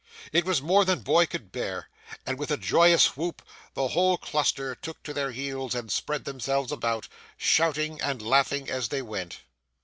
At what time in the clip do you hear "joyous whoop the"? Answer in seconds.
2.57-3.89